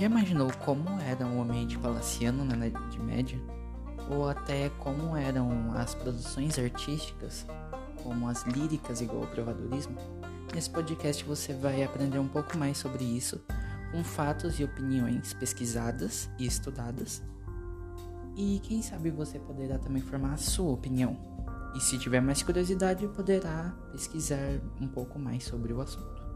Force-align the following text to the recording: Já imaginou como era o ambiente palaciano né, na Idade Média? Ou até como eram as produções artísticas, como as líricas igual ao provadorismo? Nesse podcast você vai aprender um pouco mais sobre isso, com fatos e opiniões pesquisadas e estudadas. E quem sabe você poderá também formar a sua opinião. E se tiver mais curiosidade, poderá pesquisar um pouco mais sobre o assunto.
Já 0.00 0.06
imaginou 0.06 0.50
como 0.64 0.98
era 0.98 1.26
o 1.26 1.42
ambiente 1.42 1.78
palaciano 1.78 2.42
né, 2.42 2.56
na 2.56 2.68
Idade 2.68 2.98
Média? 2.98 3.38
Ou 4.08 4.30
até 4.30 4.70
como 4.78 5.14
eram 5.14 5.74
as 5.74 5.94
produções 5.94 6.58
artísticas, 6.58 7.44
como 8.02 8.26
as 8.26 8.42
líricas 8.44 9.02
igual 9.02 9.24
ao 9.24 9.28
provadorismo? 9.28 9.98
Nesse 10.54 10.70
podcast 10.70 11.22
você 11.22 11.52
vai 11.52 11.84
aprender 11.84 12.18
um 12.18 12.28
pouco 12.28 12.56
mais 12.56 12.78
sobre 12.78 13.04
isso, 13.04 13.44
com 13.92 14.02
fatos 14.02 14.58
e 14.58 14.64
opiniões 14.64 15.34
pesquisadas 15.34 16.30
e 16.38 16.46
estudadas. 16.46 17.22
E 18.34 18.58
quem 18.62 18.80
sabe 18.80 19.10
você 19.10 19.38
poderá 19.38 19.78
também 19.78 20.00
formar 20.00 20.32
a 20.32 20.38
sua 20.38 20.72
opinião. 20.72 21.14
E 21.76 21.80
se 21.80 21.98
tiver 21.98 22.22
mais 22.22 22.42
curiosidade, 22.42 23.06
poderá 23.08 23.76
pesquisar 23.92 24.62
um 24.80 24.88
pouco 24.88 25.18
mais 25.18 25.44
sobre 25.44 25.74
o 25.74 25.80
assunto. 25.82 26.29